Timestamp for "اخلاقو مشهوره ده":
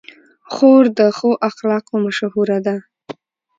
1.49-2.75